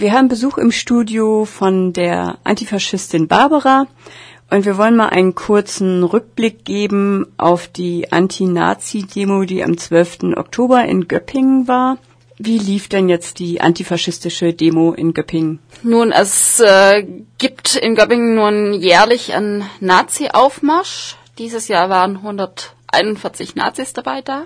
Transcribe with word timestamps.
Wir 0.00 0.12
haben 0.12 0.28
Besuch 0.28 0.58
im 0.58 0.70
Studio 0.70 1.44
von 1.44 1.92
der 1.92 2.38
Antifaschistin 2.44 3.26
Barbara 3.26 3.88
und 4.48 4.64
wir 4.64 4.78
wollen 4.78 4.94
mal 4.94 5.08
einen 5.08 5.34
kurzen 5.34 6.04
Rückblick 6.04 6.64
geben 6.64 7.26
auf 7.36 7.66
die 7.66 8.12
Anti-Nazi-Demo, 8.12 9.42
die 9.42 9.64
am 9.64 9.76
12. 9.76 10.36
Oktober 10.36 10.84
in 10.84 11.08
Göppingen 11.08 11.66
war. 11.66 11.98
Wie 12.38 12.58
lief 12.58 12.88
denn 12.88 13.08
jetzt 13.08 13.40
die 13.40 13.60
antifaschistische 13.60 14.52
Demo 14.52 14.92
in 14.92 15.14
Göppingen? 15.14 15.58
Nun, 15.82 16.12
es 16.12 16.60
äh, 16.60 17.04
gibt 17.38 17.74
in 17.74 17.96
Göppingen 17.96 18.36
nun 18.36 18.74
jährlich 18.74 19.34
einen 19.34 19.64
Nazi-Aufmarsch. 19.80 21.16
Dieses 21.38 21.66
Jahr 21.66 21.90
waren 21.90 22.18
141 22.18 23.56
Nazis 23.56 23.94
dabei 23.94 24.22
da. 24.22 24.44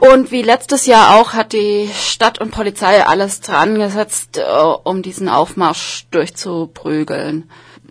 Und 0.00 0.30
wie 0.30 0.40
letztes 0.40 0.86
Jahr 0.86 1.20
auch 1.20 1.34
hat 1.34 1.52
die 1.52 1.90
Stadt 1.94 2.40
und 2.40 2.52
Polizei 2.52 3.04
alles 3.04 3.42
dran 3.42 3.78
gesetzt, 3.78 4.38
äh, 4.38 4.42
um 4.42 5.02
diesen 5.02 5.28
Aufmarsch 5.28 6.06
durchzuprügeln. 6.10 7.50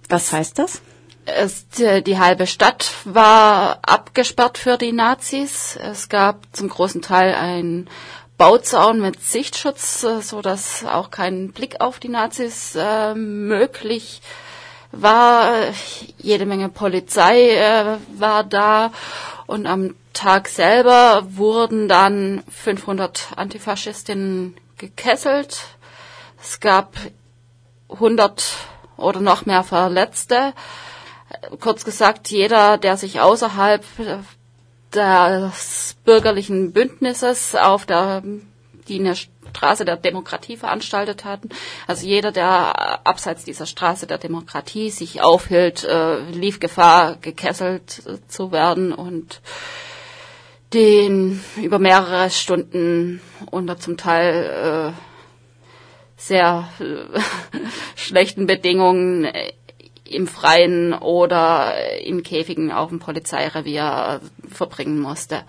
Was 0.09 0.33
heißt 0.33 0.57
das? 0.57 0.81
Es, 1.25 1.67
die, 1.69 2.03
die 2.03 2.17
halbe 2.17 2.47
Stadt 2.47 2.91
war 3.05 3.77
abgesperrt 3.83 4.57
für 4.57 4.79
die 4.79 4.91
Nazis. 4.91 5.77
Es 5.79 6.09
gab 6.09 6.47
zum 6.51 6.69
großen 6.69 7.03
Teil 7.03 7.35
einen 7.35 7.87
Bauzaun 8.39 9.01
mit 9.01 9.21
Sichtschutz, 9.21 10.03
äh, 10.03 10.21
so 10.21 10.41
dass 10.41 10.83
auch 10.85 11.11
kein 11.11 11.51
Blick 11.51 11.79
auf 11.79 11.99
die 11.99 12.09
Nazis 12.09 12.73
äh, 12.75 13.13
möglich 13.13 14.23
war. 14.91 15.53
Jede 16.17 16.47
Menge 16.47 16.69
Polizei 16.69 17.51
äh, 17.51 17.97
war 18.17 18.43
da 18.43 18.91
und 19.49 19.65
am 19.65 19.95
Tag 20.13 20.47
selber 20.47 21.23
wurden 21.27 21.87
dann 21.87 22.43
500 22.49 23.29
Antifaschistinnen 23.35 24.55
gekesselt. 24.77 25.61
Es 26.39 26.59
gab 26.59 26.93
100 27.89 28.43
oder 28.95 29.21
noch 29.21 29.47
mehr 29.47 29.63
Verletzte. 29.63 30.53
Kurz 31.59 31.83
gesagt, 31.83 32.29
jeder, 32.29 32.77
der 32.77 32.95
sich 32.95 33.21
außerhalb 33.21 33.83
des 34.93 35.95
bürgerlichen 36.05 36.71
Bündnisses 36.71 37.55
auf 37.55 37.87
der, 37.87 38.21
die 38.89 38.99
eine 38.99 39.15
Straße 39.15 39.85
der 39.85 39.97
Demokratie 39.97 40.57
veranstaltet 40.57 41.23
hatten. 41.25 41.49
Also 41.87 42.05
jeder, 42.05 42.31
der 42.31 43.05
abseits 43.07 43.43
dieser 43.45 43.65
Straße 43.65 44.07
der 44.07 44.17
Demokratie 44.17 44.89
sich 44.89 45.21
aufhielt, 45.21 45.83
äh, 45.83 46.19
lief 46.31 46.59
Gefahr, 46.59 47.15
gekesselt 47.21 48.01
zu 48.27 48.51
werden 48.51 48.91
und 48.93 49.41
den 50.73 51.43
über 51.57 51.79
mehrere 51.79 52.29
Stunden 52.29 53.21
unter 53.49 53.79
zum 53.79 53.97
Teil 53.97 54.93
äh, 54.95 55.01
sehr 56.17 56.67
äh, 56.79 57.19
schlechten 57.95 58.45
Bedingungen 58.45 59.27
im 60.03 60.27
Freien 60.27 60.93
oder 60.93 61.99
in 62.01 62.23
Käfigen 62.23 62.71
auf 62.71 62.89
dem 62.89 62.99
Polizeirevier 62.99 64.21
verbringen 64.49 64.99
musste. 64.99 65.43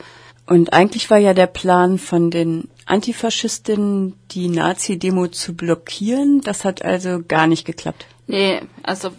Und 0.50 0.72
eigentlich 0.72 1.08
war 1.10 1.18
ja 1.18 1.32
der 1.32 1.46
Plan 1.46 1.96
von 1.96 2.32
den 2.32 2.68
Antifaschistinnen, 2.84 4.18
die 4.32 4.48
Nazi-Demo 4.48 5.28
zu 5.28 5.54
blockieren. 5.54 6.40
Das 6.40 6.64
hat 6.64 6.84
also 6.84 7.20
gar 7.22 7.46
nicht 7.46 7.64
geklappt. 7.64 8.04
Nee, 8.26 8.60
also 8.82 9.12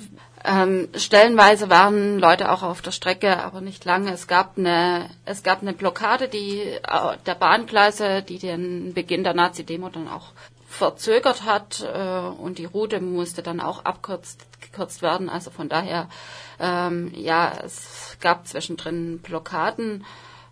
ähm, 0.43 0.89
stellenweise 0.93 1.69
waren 1.69 2.19
Leute 2.19 2.51
auch 2.51 2.63
auf 2.63 2.81
der 2.81 2.91
Strecke, 2.91 3.41
aber 3.41 3.61
nicht 3.61 3.85
lange. 3.85 4.11
Es 4.11 4.27
gab 4.27 4.57
eine, 4.57 5.09
es 5.23 5.41
gab 5.41 5.61
eine 5.61 5.71
Blockade 5.71 6.27
die, 6.27 6.63
äh, 6.63 7.17
der 7.25 7.35
Bahngleise, 7.35 8.23
die 8.23 8.37
den 8.37 8.93
Beginn 8.93 9.23
der 9.23 9.33
Nazi-Demo 9.33 9.87
dann 9.87 10.09
auch 10.09 10.33
verzögert 10.67 11.45
hat 11.45 11.81
äh, 11.81 12.41
und 12.41 12.57
die 12.57 12.65
Route 12.65 12.99
musste 12.99 13.41
dann 13.41 13.61
auch 13.61 13.85
abkürzt 13.85 14.47
gekürzt 14.59 15.01
werden. 15.01 15.29
Also 15.29 15.49
von 15.49 15.69
daher, 15.69 16.09
ähm, 16.59 17.13
ja, 17.15 17.53
es 17.63 18.17
gab 18.19 18.47
zwischendrin 18.47 19.19
Blockaden, 19.19 20.03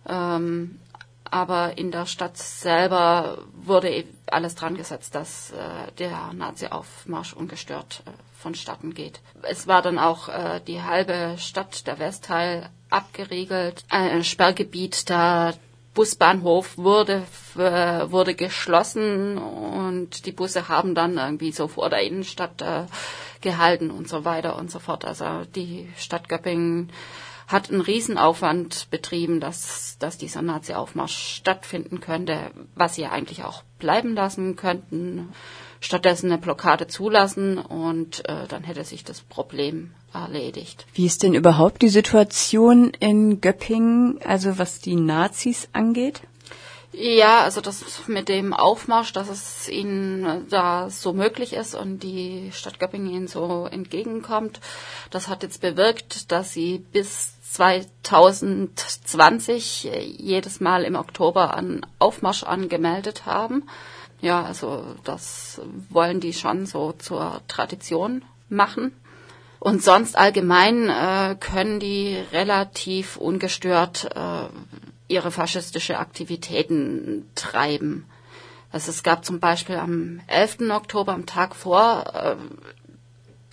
ähm, 0.08 0.78
aber 1.30 1.78
in 1.78 1.90
der 1.90 2.06
Stadt 2.06 2.36
selber 2.36 3.38
wurde 3.52 4.04
alles 4.26 4.54
dran 4.54 4.76
gesetzt, 4.76 5.14
dass 5.14 5.52
äh, 5.52 5.92
der 5.98 6.32
Nazi-Aufmarsch 6.32 7.34
ungestört 7.34 8.02
äh, 8.06 8.10
vonstatten 8.40 8.94
geht. 8.94 9.20
Es 9.42 9.66
war 9.66 9.82
dann 9.82 9.98
auch 9.98 10.28
äh, 10.28 10.60
die 10.66 10.82
halbe 10.82 11.36
Stadt, 11.38 11.86
der 11.86 11.98
Westteil, 11.98 12.68
abgeriegelt. 12.90 13.84
Ein 13.88 14.24
Sperrgebiet, 14.24 15.08
der 15.08 15.54
Busbahnhof 15.94 16.78
wurde, 16.78 17.24
wurde 17.54 18.34
geschlossen 18.34 19.38
und 19.38 20.24
die 20.24 20.32
Busse 20.32 20.68
haben 20.68 20.94
dann 20.94 21.18
irgendwie 21.18 21.52
so 21.52 21.66
vor 21.66 21.90
der 21.90 22.02
Innenstadt 22.02 22.62
äh, 22.62 22.86
gehalten 23.40 23.90
und 23.90 24.08
so 24.08 24.24
weiter 24.24 24.56
und 24.56 24.70
so 24.70 24.78
fort. 24.78 25.04
Also 25.04 25.44
die 25.54 25.88
Stadt 25.96 26.28
Göppingen 26.28 26.90
hat 27.50 27.70
einen 27.70 27.80
Riesenaufwand 27.80 28.88
betrieben, 28.90 29.40
dass, 29.40 29.96
dass 29.98 30.18
dieser 30.18 30.42
Nazi-Aufmarsch 30.42 31.36
stattfinden 31.36 32.00
könnte, 32.00 32.50
was 32.74 32.94
sie 32.94 33.06
eigentlich 33.06 33.44
auch 33.44 33.62
bleiben 33.78 34.14
lassen 34.14 34.56
könnten 34.56 35.32
stattdessen 35.80 36.30
eine 36.30 36.40
Blockade 36.40 36.86
zulassen 36.86 37.58
und 37.58 38.28
äh, 38.28 38.46
dann 38.48 38.62
hätte 38.62 38.84
sich 38.84 39.02
das 39.02 39.22
Problem 39.22 39.90
erledigt. 40.12 40.86
Wie 40.94 41.06
ist 41.06 41.22
denn 41.22 41.34
überhaupt 41.34 41.82
die 41.82 41.88
Situation 41.88 42.92
in 43.00 43.40
Göppingen, 43.40 44.20
also 44.24 44.58
was 44.58 44.80
die 44.80 44.96
Nazis 44.96 45.68
angeht? 45.72 46.22
Ja, 46.92 47.42
also 47.42 47.60
das 47.60 48.08
mit 48.08 48.28
dem 48.28 48.52
Aufmarsch, 48.52 49.12
dass 49.12 49.28
es 49.28 49.68
ihnen 49.68 50.48
da 50.48 50.90
so 50.90 51.12
möglich 51.12 51.52
ist 51.52 51.76
und 51.76 52.02
die 52.02 52.50
Stadt 52.52 52.80
Göppingen 52.80 53.12
ihnen 53.12 53.28
so 53.28 53.68
entgegenkommt, 53.70 54.58
das 55.10 55.28
hat 55.28 55.44
jetzt 55.44 55.60
bewirkt, 55.60 56.32
dass 56.32 56.52
sie 56.52 56.78
bis 56.78 57.34
2020 57.52 59.84
jedes 60.18 60.58
Mal 60.60 60.82
im 60.84 60.96
Oktober 60.96 61.54
einen 61.54 61.86
Aufmarsch 62.00 62.42
angemeldet 62.42 63.24
haben. 63.24 63.68
Ja, 64.20 64.42
also 64.42 64.84
das 65.04 65.60
wollen 65.90 66.18
die 66.20 66.32
schon 66.32 66.66
so 66.66 66.90
zur 66.92 67.40
Tradition 67.46 68.24
machen. 68.48 68.96
Und 69.60 69.82
sonst 69.82 70.16
allgemein 70.16 70.88
äh, 70.88 71.36
können 71.38 71.80
die 71.80 72.16
relativ 72.32 73.16
ungestört 73.16 74.08
äh, 74.16 74.48
ihre 75.10 75.30
faschistische 75.30 75.98
Aktivitäten 75.98 77.28
treiben. 77.34 78.06
Also 78.72 78.90
es 78.90 79.02
gab 79.02 79.24
zum 79.24 79.40
Beispiel 79.40 79.76
am 79.76 80.20
11. 80.28 80.70
Oktober, 80.70 81.12
am 81.12 81.26
Tag 81.26 81.56
vor 81.56 82.04
äh, 82.14 82.36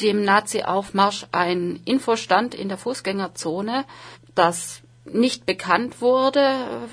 dem 0.01 0.23
Nazi-Aufmarsch, 0.23 1.25
ein 1.31 1.81
Infostand 1.85 2.53
in 2.53 2.69
der 2.69 2.78
Fußgängerzone, 2.78 3.85
das 4.35 4.81
nicht 5.06 5.46
bekannt 5.46 6.01
wurde 6.01 6.40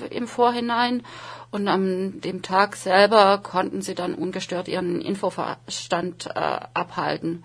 äh, 0.09 0.15
im 0.15 0.27
Vorhinein 0.27 1.03
und 1.51 1.67
an 1.67 2.19
dem 2.21 2.41
Tag 2.41 2.75
selber 2.75 3.37
konnten 3.37 3.81
sie 3.81 3.95
dann 3.95 4.15
ungestört 4.15 4.67
ihren 4.67 5.01
Infoverstand 5.01 6.27
äh, 6.27 6.39
abhalten, 6.73 7.43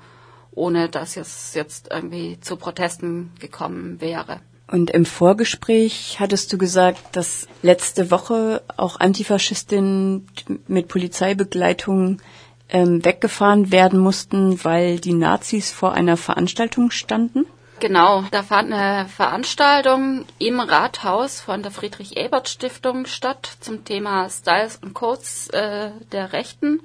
ohne 0.53 0.89
dass 0.89 1.17
es 1.17 1.55
jetzt 1.55 1.91
irgendwie 1.91 2.41
zu 2.41 2.57
Protesten 2.57 3.33
gekommen 3.39 4.01
wäre. 4.01 4.41
Und 4.71 4.91
im 4.91 5.05
Vorgespräch 5.05 6.19
hattest 6.21 6.53
du 6.53 6.59
gesagt, 6.59 7.17
dass 7.17 7.49
letzte 7.63 8.13
Woche 8.13 8.63
auch 8.77 9.01
Antifaschistinnen 9.01 10.29
mit 10.69 10.87
Polizeibegleitung 10.87 12.23
ähm, 12.69 13.05
weggefahren 13.05 13.73
werden 13.73 13.99
mussten, 13.99 14.63
weil 14.65 15.01
die 15.01 15.15
Nazis 15.15 15.73
vor 15.73 15.95
einer 15.95 16.17
Veranstaltung 16.17 16.93
standen? 16.93 17.47
Genau, 17.81 18.23
da 18.31 18.45
fand 18.45 18.73
eine 18.73 19.09
Veranstaltung 19.09 20.27
im 20.39 20.61
Rathaus 20.61 21.41
von 21.41 21.63
der 21.63 21.73
Friedrich-Ebert-Stiftung 21.73 23.07
statt 23.07 23.57
zum 23.59 23.85
Thema 23.85 24.29
Styles 24.29 24.79
und 24.83 24.95
Codes 24.95 25.49
äh, 25.49 25.91
der 26.13 26.33
Rechten. 26.33 26.81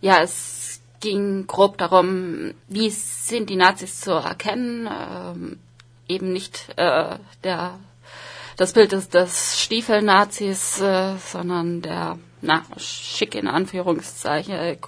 Ja, 0.00 0.22
es 0.22 0.80
ging 1.00 1.46
grob 1.48 1.78
darum, 1.78 2.54
wie 2.68 2.90
sind 2.90 3.50
die 3.50 3.56
Nazis 3.56 4.00
zu 4.00 4.12
erkennen, 4.12 4.86
ähm, 4.86 5.58
eben 6.08 6.32
nicht 6.32 6.68
äh, 6.76 7.18
der 7.44 7.78
das 8.56 8.72
Bild 8.72 8.90
des, 8.90 9.08
des 9.08 9.60
Stiefelnazis, 9.60 10.80
äh, 10.80 11.14
sondern 11.18 11.80
der 11.82 12.18
na, 12.40 12.64
schick 12.76 13.34
in 13.34 13.48
Anführungszeichen 13.48 14.78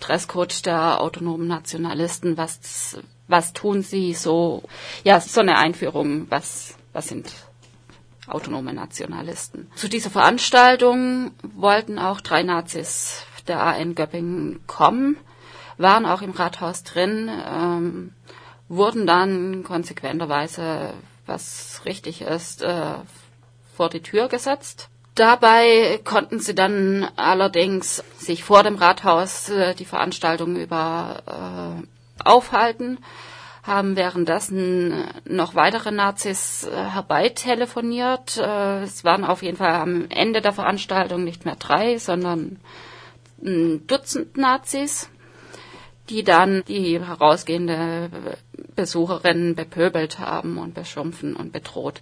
Dresscode 0.00 0.64
der 0.66 1.00
autonomen 1.00 1.46
Nationalisten, 1.46 2.36
was 2.36 2.98
was 3.28 3.52
tun 3.52 3.82
sie? 3.82 4.14
So, 4.14 4.62
ja, 5.04 5.20
so 5.20 5.40
eine 5.40 5.58
Einführung, 5.58 6.26
was, 6.30 6.76
was 6.92 7.08
sind 7.08 7.32
autonome 8.26 8.72
Nationalisten. 8.72 9.70
Zu 9.76 9.88
dieser 9.88 10.10
Veranstaltung 10.10 11.32
wollten 11.42 11.98
auch 11.98 12.20
drei 12.20 12.42
Nazis 12.42 13.24
der 13.46 13.62
AN 13.62 13.94
Göppingen 13.94 14.60
kommen, 14.66 15.16
waren 15.78 16.06
auch 16.06 16.22
im 16.22 16.32
Rathaus 16.32 16.82
drin, 16.82 17.30
ähm, 17.30 18.12
wurden 18.68 19.06
dann 19.06 19.62
konsequenterweise, 19.62 20.92
was 21.26 21.82
richtig 21.84 22.22
ist, 22.22 22.62
äh, 22.62 22.94
vor 23.76 23.88
die 23.90 24.02
Tür 24.02 24.28
gesetzt. 24.28 24.88
Dabei 25.14 26.00
konnten 26.04 26.40
sie 26.40 26.54
dann 26.54 27.08
allerdings 27.16 28.04
sich 28.18 28.44
vor 28.44 28.62
dem 28.62 28.76
Rathaus 28.76 29.48
äh, 29.48 29.74
die 29.74 29.84
Veranstaltung 29.84 30.56
über 30.56 31.22
äh, 31.26 32.22
aufhalten, 32.22 32.98
haben 33.62 33.96
währenddessen 33.96 35.04
noch 35.24 35.54
weitere 35.54 35.90
Nazis 35.90 36.64
äh, 36.64 36.70
herbeitelefoniert. 36.70 38.36
Äh, 38.36 38.82
es 38.82 39.04
waren 39.04 39.24
auf 39.24 39.42
jeden 39.42 39.56
Fall 39.56 39.74
am 39.74 40.06
Ende 40.10 40.42
der 40.42 40.52
Veranstaltung 40.52 41.24
nicht 41.24 41.46
mehr 41.46 41.56
drei, 41.56 41.98
sondern 41.98 42.60
ein 43.42 43.86
Dutzend 43.86 44.36
Nazis, 44.36 45.08
die 46.08 46.24
dann 46.24 46.62
die 46.68 47.00
herausgehende 47.00 48.10
Besucherin 48.74 49.54
bepöbelt 49.54 50.18
haben 50.18 50.58
und 50.58 50.74
beschimpfen 50.74 51.36
und 51.36 51.52
bedroht 51.52 52.00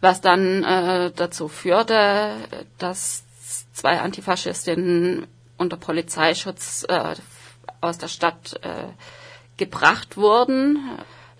was 0.00 0.20
dann 0.20 0.62
äh, 0.64 1.10
dazu 1.14 1.48
führte, 1.48 2.34
dass 2.78 3.24
zwei 3.72 4.00
Antifaschistinnen 4.00 5.26
unter 5.56 5.76
Polizeischutz 5.76 6.84
äh, 6.88 7.14
aus 7.80 7.98
der 7.98 8.08
Stadt 8.08 8.60
äh, 8.62 8.88
gebracht 9.56 10.16
wurden. 10.16 10.78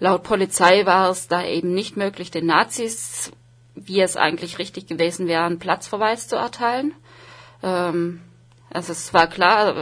Laut 0.01 0.23
Polizei 0.25 0.87
war 0.87 1.11
es 1.11 1.29
da 1.29 1.45
eben 1.45 1.73
nicht 1.75 1.97
möglich, 1.97 2.31
den 2.31 2.47
Nazis, 2.47 3.33
wie 3.75 4.01
es 4.01 4.17
eigentlich 4.17 4.59
richtig 4.59 4.87
gewesen 4.87 5.29
wäre, 5.29 5.45
einen 5.45 5.59
Platzverweis 5.59 6.27
zu 6.29 6.37
erteilen. 6.37 6.95
Ähm, 7.63 8.21
also 8.71 8.93
es 8.93 9.13
war 9.15 9.27
klar, 9.27 9.75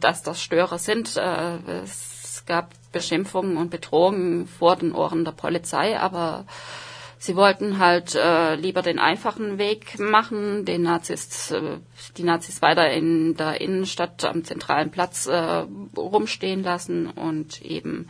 dass 0.00 0.22
das 0.22 0.42
Störer 0.42 0.78
sind. 0.78 1.16
Äh, 1.16 1.58
es 1.82 2.42
gab 2.46 2.70
Beschimpfungen 2.92 3.56
und 3.56 3.70
Bedrohungen 3.70 4.46
vor 4.46 4.76
den 4.76 4.92
Ohren 4.92 5.24
der 5.24 5.32
Polizei, 5.32 5.98
aber 5.98 6.46
Sie 7.18 7.34
wollten 7.34 7.78
halt 7.78 8.14
äh, 8.14 8.56
lieber 8.56 8.82
den 8.82 8.98
einfachen 8.98 9.58
Weg 9.58 9.98
machen, 9.98 10.64
den 10.66 10.82
Nazis, 10.82 11.50
äh, 11.50 11.78
die 12.16 12.22
Nazis 12.24 12.60
weiter 12.60 12.90
in 12.90 13.36
der 13.36 13.60
Innenstadt 13.60 14.24
am 14.24 14.44
zentralen 14.44 14.90
Platz 14.90 15.26
äh, 15.26 15.64
rumstehen 15.96 16.62
lassen 16.62 17.06
und 17.08 17.62
eben 17.62 18.08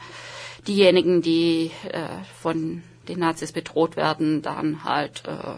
diejenigen, 0.67 1.23
die 1.23 1.71
äh, 1.89 2.09
von 2.43 2.83
den 3.09 3.21
Nazis 3.21 3.53
bedroht 3.53 3.97
werden, 3.97 4.43
dann 4.43 4.83
halt 4.83 5.23
äh, 5.27 5.57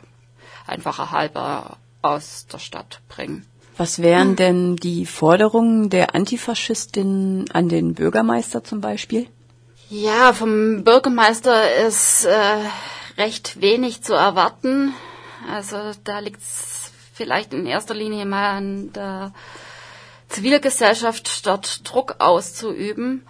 einfacher 0.71 1.11
halber 1.11 1.79
aus 2.03 2.47
der 2.47 2.59
Stadt 2.59 3.01
bringen. 3.09 3.47
Was 3.79 4.03
wären 4.03 4.35
denn 4.35 4.75
die 4.75 5.07
Forderungen 5.07 5.89
der 5.89 6.17
Antifaschistin 6.17 7.45
an 7.53 7.69
den 7.69 7.95
Bürgermeister 7.95 8.65
zum 8.65 8.81
Beispiel? 8.81 9.29
Ja, 9.89 10.33
vom 10.33 10.83
Bürgermeister 10.83 11.87
ist 11.87 12.25
äh, 12.25 12.59
recht 13.17 13.61
wenig 13.61 14.03
zu 14.03 14.15
erwarten. 14.15 14.95
Also 15.49 15.77
da 16.03 16.19
liegt 16.19 16.41
es 16.41 16.91
vielleicht 17.15 17.55
in 17.55 17.67
erster 17.67 17.95
Linie 17.95 18.27
mal 18.27 18.57
an 18.57 18.93
der 18.93 19.33
Zivilgesellschaft, 20.29 21.47
dort 21.47 21.89
Druck 21.89 22.17
auszuüben. 22.19 23.23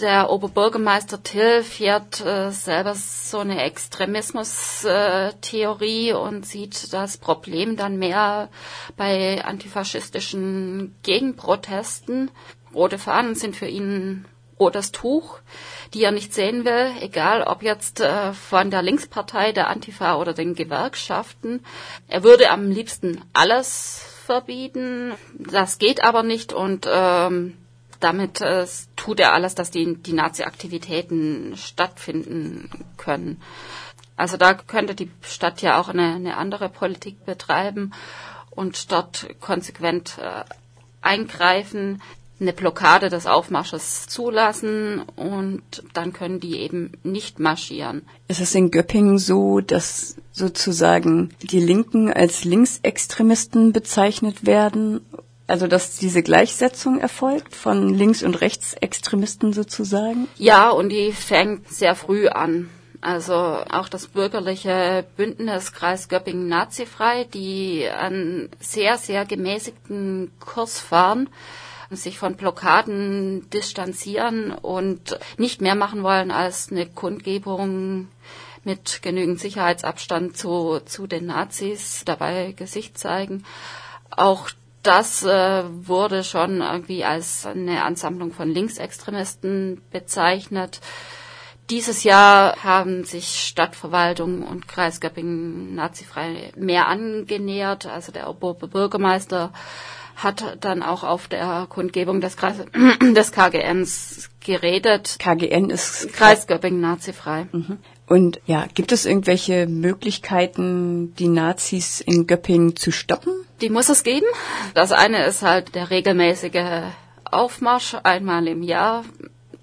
Der 0.00 0.30
Oberbürgermeister 0.30 1.22
Till 1.22 1.62
fährt 1.62 2.20
äh, 2.20 2.50
selber 2.50 2.94
so 2.94 3.38
eine 3.38 3.62
Extremismus-Theorie 3.62 6.08
äh, 6.10 6.14
und 6.14 6.44
sieht 6.46 6.92
das 6.92 7.16
Problem 7.16 7.76
dann 7.76 7.96
mehr 7.98 8.50
bei 8.96 9.44
antifaschistischen 9.44 10.96
Gegenprotesten. 11.02 12.30
Rote 12.74 12.98
Fahnen 12.98 13.36
sind 13.36 13.56
für 13.56 13.68
ihn 13.68 14.26
rotes 14.58 14.90
Tuch 14.92 15.40
die 15.94 16.02
er 16.02 16.10
nicht 16.10 16.34
sehen 16.34 16.64
will, 16.64 16.92
egal 17.00 17.44
ob 17.44 17.62
jetzt 17.62 18.00
äh, 18.00 18.32
von 18.32 18.70
der 18.70 18.82
Linkspartei, 18.82 19.52
der 19.52 19.68
Antifa 19.68 20.16
oder 20.16 20.34
den 20.34 20.54
Gewerkschaften. 20.54 21.64
Er 22.08 22.24
würde 22.24 22.50
am 22.50 22.70
liebsten 22.70 23.22
alles 23.32 24.04
verbieten. 24.26 25.12
Das 25.38 25.78
geht 25.78 26.02
aber 26.02 26.24
nicht 26.24 26.52
und 26.52 26.88
ähm, 26.90 27.56
damit 28.04 28.40
äh, 28.40 28.66
tut 28.96 29.18
er 29.18 29.32
alles, 29.32 29.54
dass 29.54 29.70
die, 29.70 29.96
die 29.96 30.12
Nazi-Aktivitäten 30.12 31.56
stattfinden 31.56 32.68
können. 32.96 33.40
Also 34.16 34.36
da 34.36 34.54
könnte 34.54 34.94
die 34.94 35.10
Stadt 35.22 35.62
ja 35.62 35.80
auch 35.80 35.88
eine, 35.88 36.14
eine 36.14 36.36
andere 36.36 36.68
Politik 36.68 37.24
betreiben 37.24 37.92
und 38.50 38.92
dort 38.92 39.26
konsequent 39.40 40.18
äh, 40.18 40.44
eingreifen 41.00 42.00
eine 42.40 42.52
Blockade 42.52 43.08
des 43.08 43.26
Aufmarsches 43.26 44.06
zulassen 44.06 45.02
und 45.16 45.62
dann 45.92 46.12
können 46.12 46.40
die 46.40 46.58
eben 46.58 46.92
nicht 47.04 47.38
marschieren. 47.38 48.02
Ist 48.28 48.40
es 48.40 48.54
in 48.54 48.70
Göppingen 48.70 49.18
so, 49.18 49.60
dass 49.60 50.16
sozusagen 50.32 51.32
die 51.42 51.60
Linken 51.60 52.12
als 52.12 52.44
Linksextremisten 52.44 53.72
bezeichnet 53.72 54.46
werden? 54.46 55.00
Also 55.46 55.66
dass 55.66 55.96
diese 55.96 56.22
Gleichsetzung 56.22 57.00
erfolgt 57.00 57.54
von 57.54 57.92
Links- 57.92 58.22
und 58.22 58.40
Rechtsextremisten 58.40 59.52
sozusagen? 59.52 60.26
Ja, 60.36 60.70
und 60.70 60.88
die 60.88 61.12
fängt 61.12 61.68
sehr 61.68 61.94
früh 61.94 62.28
an. 62.28 62.70
Also 63.02 63.34
auch 63.34 63.90
das 63.90 64.06
bürgerliche 64.06 65.04
Bündnis 65.18 65.74
Kreis 65.74 66.08
Göppingen 66.08 66.48
Nazifrei, 66.48 67.24
die 67.24 67.86
einen 67.86 68.48
sehr, 68.60 68.96
sehr 68.96 69.26
gemäßigten 69.26 70.30
Kurs 70.40 70.80
fahren, 70.80 71.28
sich 71.90 72.18
von 72.18 72.36
Blockaden 72.36 73.50
distanzieren 73.50 74.52
und 74.52 75.18
nicht 75.36 75.60
mehr 75.60 75.74
machen 75.74 76.02
wollen 76.02 76.30
als 76.30 76.70
eine 76.70 76.86
Kundgebung 76.86 78.08
mit 78.64 79.02
genügend 79.02 79.38
Sicherheitsabstand 79.38 80.38
zu, 80.38 80.80
zu 80.86 81.06
den 81.06 81.26
Nazis 81.26 82.02
dabei 82.06 82.52
Gesicht 82.52 82.96
zeigen. 82.96 83.44
Auch 84.08 84.48
das 84.86 85.24
äh, 85.24 85.64
wurde 85.68 86.22
schon 86.24 86.60
irgendwie 86.60 87.04
als 87.04 87.46
eine 87.46 87.82
Ansammlung 87.82 88.32
von 88.32 88.48
Linksextremisten 88.48 89.80
bezeichnet. 89.90 90.80
Dieses 91.70 92.04
Jahr 92.04 92.62
haben 92.62 93.04
sich 93.04 93.40
Stadtverwaltung 93.40 94.42
und 94.42 94.68
Kreis 94.68 95.00
Göppingen 95.00 95.74
nazifrei 95.74 96.52
mehr 96.56 96.88
angenähert. 96.88 97.86
Also 97.86 98.12
der 98.12 98.30
Bürgermeister 98.34 99.50
hat 100.16 100.58
dann 100.60 100.82
auch 100.82 101.02
auf 101.02 101.26
der 101.26 101.66
Kundgebung 101.68 102.20
des, 102.20 102.36
Kreis, 102.36 102.56
des 103.16 103.32
KGNs 103.32 104.30
geredet. 104.40 105.16
KGN 105.18 105.70
ist 105.70 106.12
Kreis 106.12 106.46
Göppingen 106.46 106.80
nazifrei. 106.80 107.46
Mhm. 107.50 107.78
Und 108.06 108.40
ja, 108.44 108.66
gibt 108.74 108.92
es 108.92 109.06
irgendwelche 109.06 109.66
Möglichkeiten, 109.66 111.14
die 111.14 111.28
Nazis 111.28 112.02
in 112.02 112.26
Göppingen 112.26 112.76
zu 112.76 112.92
stoppen? 112.92 113.32
Die 113.64 113.70
muss 113.70 113.88
es 113.88 114.02
geben. 114.02 114.26
Das 114.74 114.92
eine 114.92 115.24
ist 115.24 115.40
halt 115.40 115.74
der 115.74 115.88
regelmäßige 115.88 116.92
Aufmarsch 117.24 117.96
einmal 118.02 118.46
im 118.46 118.62
Jahr, 118.62 119.06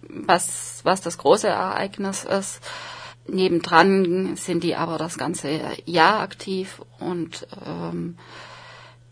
was, 0.09 0.79
was 0.81 1.01
das 1.01 1.19
große 1.19 1.47
Ereignis 1.47 2.23
ist. 2.23 2.61
Nebendran 3.27 4.35
sind 4.37 4.63
die 4.63 4.75
aber 4.75 4.97
das 4.97 5.19
ganze 5.19 5.59
Jahr 5.85 6.21
aktiv 6.21 6.81
und 6.97 7.45
ähm, 7.63 8.17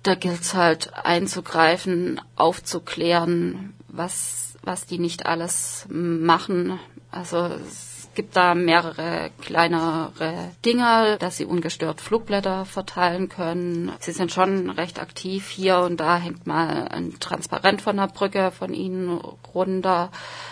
da 0.02 0.16
gilt 0.16 0.42
es 0.42 0.56
halt 0.56 0.92
einzugreifen, 0.96 2.20
aufzuklären, 2.36 3.76
was, 3.90 4.58
was 4.64 4.88
die 4.88 4.98
nicht 4.98 5.28
alles 5.28 5.86
machen. 5.88 6.80
Also 7.12 7.38
es 7.38 7.99
gibt 8.20 8.36
da 8.36 8.54
mehrere 8.54 9.32
kleinere 9.40 10.52
Dinger, 10.66 11.16
dass 11.16 11.38
sie 11.38 11.46
ungestört 11.46 12.02
Flugblätter 12.02 12.66
verteilen 12.66 13.30
können. 13.30 13.94
Sie 14.02 14.12
sind 14.12 14.34
schon 14.34 14.70
recht 14.70 15.00
aktiv. 15.00 15.48
Hier 15.48 15.78
und 15.80 16.02
da 16.02 16.18
hängt 16.18 16.46
mal 16.46 16.90
ein 16.90 17.18
Transparent 17.22 17.82
von 17.82 17.96
der 17.96 18.08
Brücke 18.08 18.52
von 18.52 18.74
ihnen 18.74 19.22
runter. 19.56 20.12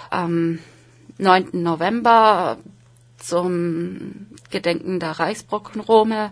Am 0.09 0.59
9. 1.17 1.61
November 1.61 2.57
zum 3.17 4.27
Gedenken 4.49 5.01
der 5.01 5.19
Reichsbrückenrome 5.19 6.31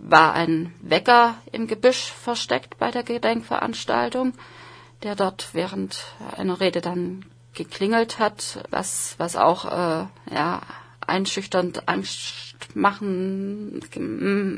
war 0.00 0.34
ein 0.34 0.74
Wecker 0.82 1.36
im 1.50 1.66
Gebüsch 1.66 2.12
versteckt 2.12 2.76
bei 2.76 2.90
der 2.90 3.04
Gedenkveranstaltung, 3.04 4.34
der 5.02 5.16
dort 5.16 5.48
während 5.54 6.04
einer 6.36 6.60
Rede 6.60 6.82
dann 6.82 7.24
geklingelt 7.54 8.18
hat, 8.18 8.64
was, 8.70 9.14
was 9.18 9.36
auch 9.36 9.64
äh, 9.64 10.06
ja, 10.34 10.60
einschüchternd 11.06 11.88
Angst 11.88 12.56
machen, 12.74 13.80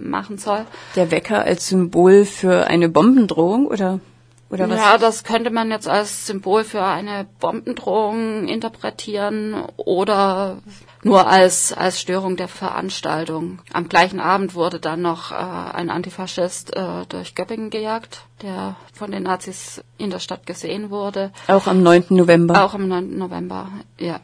machen 0.04 0.38
soll. 0.38 0.64
Der 0.94 1.10
Wecker 1.10 1.42
als 1.42 1.68
Symbol 1.68 2.24
für 2.24 2.66
eine 2.66 2.88
Bombendrohung 2.88 3.66
oder? 3.66 4.00
Oder 4.48 4.70
was? 4.70 4.78
Ja, 4.78 4.98
das 4.98 5.24
könnte 5.24 5.50
man 5.50 5.70
jetzt 5.70 5.88
als 5.88 6.26
Symbol 6.26 6.62
für 6.62 6.82
eine 6.82 7.26
Bombendrohung 7.40 8.46
interpretieren 8.46 9.64
oder 9.76 10.58
nur 11.02 11.26
als, 11.26 11.72
als 11.72 12.00
Störung 12.00 12.36
der 12.36 12.48
Veranstaltung. 12.48 13.60
Am 13.72 13.88
gleichen 13.88 14.20
Abend 14.20 14.54
wurde 14.54 14.78
dann 14.78 15.02
noch 15.02 15.32
äh, 15.32 15.34
ein 15.34 15.90
Antifaschist 15.90 16.76
äh, 16.76 17.06
durch 17.08 17.34
Göppingen 17.34 17.70
gejagt, 17.70 18.22
der 18.42 18.76
von 18.92 19.10
den 19.10 19.24
Nazis 19.24 19.82
in 19.98 20.10
der 20.10 20.20
Stadt 20.20 20.46
gesehen 20.46 20.90
wurde. 20.90 21.32
Auch 21.48 21.66
am 21.66 21.82
9. 21.82 22.06
November? 22.10 22.64
Auch 22.64 22.74
am 22.74 22.86
9. 22.88 23.18
November, 23.18 23.68
ja. 23.98 24.20